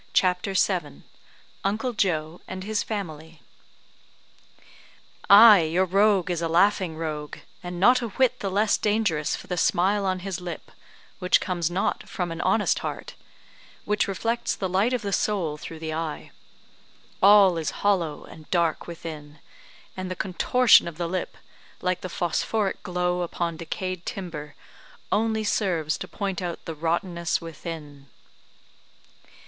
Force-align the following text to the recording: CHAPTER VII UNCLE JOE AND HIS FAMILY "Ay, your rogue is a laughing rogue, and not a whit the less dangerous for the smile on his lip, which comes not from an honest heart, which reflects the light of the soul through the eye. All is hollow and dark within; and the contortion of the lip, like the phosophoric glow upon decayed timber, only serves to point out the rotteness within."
CHAPTER 0.13 0.53
VII 0.55 1.03
UNCLE 1.63 1.93
JOE 1.93 2.41
AND 2.47 2.63
HIS 2.63 2.81
FAMILY 2.81 3.39
"Ay, 5.29 5.59
your 5.61 5.85
rogue 5.85 6.31
is 6.31 6.41
a 6.41 6.47
laughing 6.47 6.97
rogue, 6.97 7.37
and 7.61 7.79
not 7.79 8.01
a 8.01 8.07
whit 8.07 8.39
the 8.39 8.49
less 8.49 8.77
dangerous 8.79 9.35
for 9.35 9.45
the 9.45 9.57
smile 9.57 10.03
on 10.03 10.21
his 10.21 10.41
lip, 10.41 10.71
which 11.19 11.39
comes 11.39 11.69
not 11.69 12.09
from 12.09 12.31
an 12.31 12.41
honest 12.41 12.79
heart, 12.79 13.13
which 13.85 14.07
reflects 14.07 14.55
the 14.55 14.67
light 14.67 14.91
of 14.91 15.03
the 15.03 15.13
soul 15.13 15.55
through 15.55 15.77
the 15.77 15.93
eye. 15.93 16.31
All 17.21 17.59
is 17.59 17.69
hollow 17.85 18.23
and 18.23 18.49
dark 18.49 18.87
within; 18.87 19.37
and 19.95 20.09
the 20.09 20.15
contortion 20.15 20.87
of 20.87 20.97
the 20.97 21.07
lip, 21.07 21.37
like 21.79 22.01
the 22.01 22.09
phosophoric 22.09 22.81
glow 22.81 23.21
upon 23.21 23.55
decayed 23.57 24.07
timber, 24.07 24.55
only 25.11 25.43
serves 25.43 25.95
to 25.99 26.07
point 26.07 26.41
out 26.41 26.65
the 26.65 26.73
rotteness 26.73 27.39
within." 27.39 28.07